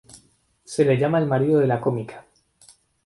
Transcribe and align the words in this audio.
Se 0.65 0.83
le 0.83 0.97
llama 0.97 1.19
el 1.19 1.27
marido 1.27 1.59
de 1.59 1.67
la 1.67 1.79
cómica. 1.79 2.25